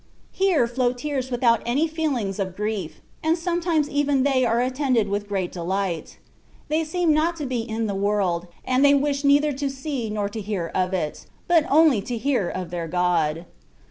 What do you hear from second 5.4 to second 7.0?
delight.• They